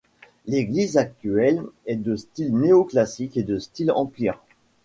[0.47, 4.39] L'église actuelle est de style néoclassique et de style Empire.